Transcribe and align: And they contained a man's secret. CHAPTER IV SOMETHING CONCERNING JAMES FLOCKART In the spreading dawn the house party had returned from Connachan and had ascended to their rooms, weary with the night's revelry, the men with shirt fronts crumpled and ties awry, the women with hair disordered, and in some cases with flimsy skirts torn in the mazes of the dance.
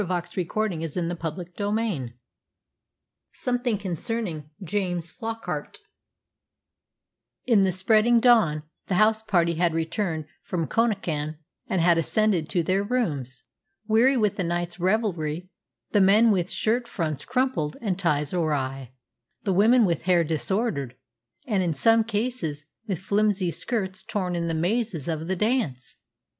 And 0.01 0.09
they 0.09 0.45
contained 0.45 0.81
a 0.97 0.99
man's 0.99 1.53
secret. 1.53 1.53
CHAPTER 1.55 1.85
IV 1.85 2.13
SOMETHING 3.35 3.77
CONCERNING 3.77 4.49
JAMES 4.63 5.11
FLOCKART 5.11 5.77
In 7.45 7.63
the 7.65 7.71
spreading 7.71 8.19
dawn 8.19 8.63
the 8.87 8.95
house 8.95 9.21
party 9.21 9.53
had 9.57 9.75
returned 9.75 10.25
from 10.41 10.65
Connachan 10.65 11.37
and 11.67 11.81
had 11.81 11.99
ascended 11.99 12.49
to 12.49 12.63
their 12.63 12.83
rooms, 12.83 13.43
weary 13.87 14.17
with 14.17 14.37
the 14.37 14.43
night's 14.43 14.79
revelry, 14.79 15.51
the 15.91 16.01
men 16.01 16.31
with 16.31 16.49
shirt 16.49 16.87
fronts 16.87 17.23
crumpled 17.23 17.77
and 17.79 17.99
ties 17.99 18.33
awry, 18.33 18.93
the 19.43 19.53
women 19.53 19.85
with 19.85 20.01
hair 20.05 20.23
disordered, 20.23 20.95
and 21.45 21.61
in 21.61 21.75
some 21.75 22.03
cases 22.03 22.65
with 22.87 22.97
flimsy 22.97 23.51
skirts 23.51 24.01
torn 24.01 24.35
in 24.35 24.47
the 24.47 24.55
mazes 24.55 25.07
of 25.07 25.27
the 25.27 25.35
dance. 25.35 25.97